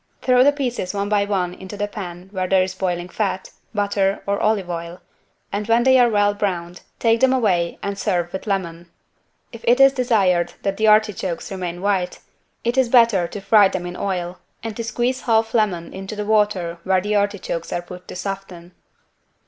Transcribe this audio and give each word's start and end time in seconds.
Throw 0.23 0.43
the 0.43 0.51
pieces 0.51 0.95
one 0.95 1.09
by 1.09 1.25
one 1.25 1.53
into 1.53 1.77
the 1.77 1.87
pan 1.87 2.29
where 2.31 2.47
there 2.47 2.63
is 2.63 2.73
boiling 2.73 3.07
fat, 3.07 3.51
butter 3.71 4.23
or 4.25 4.39
olive 4.41 4.67
oil, 4.67 4.99
and 5.53 5.67
when 5.67 5.83
they 5.83 5.99
are 5.99 6.09
well 6.09 6.33
browned, 6.33 6.81
take 6.97 7.19
them 7.19 7.31
away 7.31 7.77
and 7.83 7.99
serve 7.99 8.33
with 8.33 8.47
lemon. 8.47 8.89
If 9.51 9.63
it 9.67 9.79
is 9.79 9.93
desired 9.93 10.53
that 10.63 10.77
the 10.77 10.87
artichokes 10.87 11.51
remain 11.51 11.83
white, 11.83 12.17
it 12.63 12.79
is 12.79 12.89
better 12.89 13.27
to 13.27 13.41
fry 13.41 13.67
them 13.67 13.85
in 13.85 13.95
oil 13.95 14.39
and 14.63 14.75
to 14.75 14.83
squeeze 14.83 15.21
half 15.21 15.53
lemon 15.53 15.93
into 15.93 16.15
the 16.15 16.25
water 16.25 16.79
where 16.83 16.99
the 16.99 17.15
artichokes 17.15 17.71
are 17.71 17.83
put 17.83 18.07
to 18.07 18.15
soften. 18.15 18.71